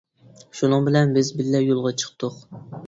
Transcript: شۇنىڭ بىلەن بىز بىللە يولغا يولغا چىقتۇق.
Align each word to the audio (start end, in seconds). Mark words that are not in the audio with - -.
شۇنىڭ 0.61 0.87
بىلەن 0.89 1.13
بىز 1.19 1.31
بىللە 1.41 1.63
يولغا 1.69 1.81
يولغا 1.91 1.97
چىقتۇق. 2.05 2.43